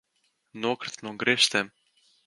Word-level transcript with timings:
Nokrita 0.63 1.01
no 1.05 1.15
griestiem! 1.21 1.67